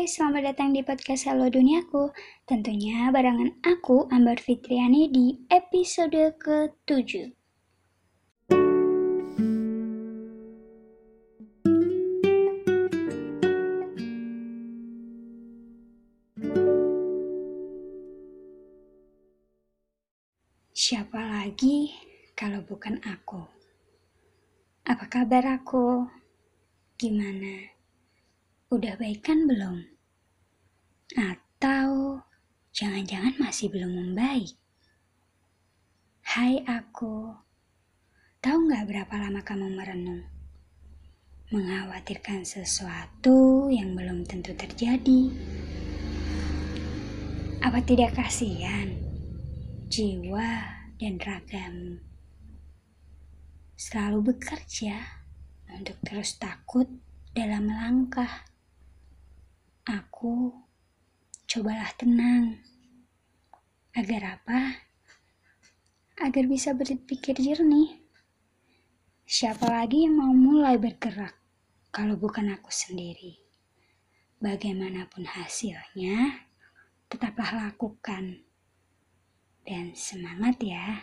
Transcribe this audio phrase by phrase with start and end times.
[0.00, 2.08] Hai, selamat datang di podcast Halo Duniaku.
[2.48, 7.28] Tentunya barengan aku, Ambar Fitriani, di episode ke-7.
[20.72, 21.92] Siapa lagi
[22.32, 23.44] kalau bukan aku?
[24.88, 26.08] Apa kabar aku?
[26.96, 27.79] Gimana?
[28.70, 29.82] Udah baikan belum?
[31.18, 32.22] Atau
[32.70, 34.54] jangan-jangan masih belum membaik?
[36.22, 37.34] Hai aku,
[38.38, 40.22] tahu nggak berapa lama kamu merenung?
[41.50, 45.34] Mengkhawatirkan sesuatu yang belum tentu terjadi.
[47.66, 48.94] Apa tidak kasihan
[49.90, 51.98] jiwa dan ragamu?
[53.74, 55.26] Selalu bekerja
[55.74, 56.86] untuk terus takut
[57.34, 58.46] dalam melangkah
[59.90, 60.54] Aku
[61.50, 62.62] cobalah tenang.
[63.90, 64.86] Agar apa?
[66.22, 67.98] Agar bisa berpikir jernih.
[69.26, 71.34] Siapa lagi yang mau mulai bergerak
[71.90, 73.34] kalau bukan aku sendiri?
[74.38, 76.46] Bagaimanapun hasilnya,
[77.10, 78.46] tetaplah lakukan.
[79.66, 81.02] Dan semangat ya.